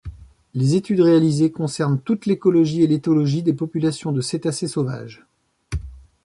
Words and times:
Les 0.55 0.73
études 0.73 1.01
réalisés 1.01 1.51
concernent 1.51 2.01
toutes 2.01 2.25
l'écologie 2.25 2.81
et 2.81 2.87
l'éthologie 2.87 3.43
des 3.43 3.53
populations 3.53 4.11
de 4.11 4.19
cétacés 4.19 4.67
sauvages. 4.67 5.27